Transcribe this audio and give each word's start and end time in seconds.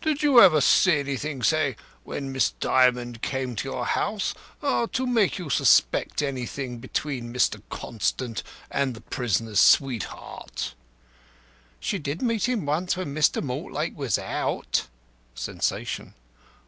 Did 0.00 0.22
you 0.22 0.40
ever 0.40 0.60
see 0.60 1.00
anything 1.00 1.42
say, 1.42 1.74
when 2.04 2.30
Miss 2.30 2.52
Dymond 2.60 3.20
came 3.20 3.56
to 3.56 3.68
your 3.68 3.84
house 3.84 4.32
to 4.62 5.06
make 5.08 5.40
you 5.40 5.50
suspect 5.50 6.22
anything 6.22 6.78
between 6.78 7.34
Mr. 7.34 7.60
Constant 7.68 8.44
and 8.70 8.94
the 8.94 9.00
prisoner's 9.00 9.58
sweetheart?" 9.58 10.76
"She 11.80 11.98
did 11.98 12.22
meet 12.22 12.48
him 12.48 12.64
once 12.64 12.96
when 12.96 13.12
Mr. 13.12 13.42
Mortlake 13.42 13.98
was 13.98 14.20
out." 14.20 14.86
(Sensation.) 15.34 16.14